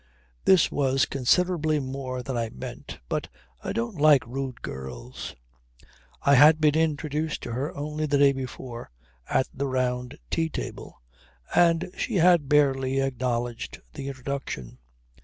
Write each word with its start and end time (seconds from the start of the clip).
This 0.45 0.71
was 0.71 1.05
considerably 1.05 1.79
more 1.79 2.23
than 2.23 2.35
I 2.35 2.49
meant, 2.49 2.97
but 3.07 3.27
I 3.63 3.71
don't 3.71 4.01
like 4.01 4.25
rude 4.25 4.63
girls. 4.63 5.35
I 6.23 6.33
had 6.33 6.59
been 6.59 6.73
introduced 6.73 7.43
to 7.43 7.51
her 7.51 7.71
only 7.77 8.07
the 8.07 8.17
day 8.17 8.31
before 8.31 8.89
at 9.29 9.47
the 9.53 9.67
round 9.67 10.17
tea 10.31 10.49
table 10.49 10.99
and 11.53 11.87
she 11.95 12.15
had 12.15 12.49
barely 12.49 12.99
acknowledged 12.99 13.79
the 13.93 14.07
introduction. 14.07 14.79